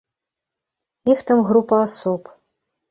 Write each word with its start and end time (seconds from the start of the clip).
Іх 1.15 1.19
там 1.31 1.39
група 1.51 1.75
асоб. 1.87 2.37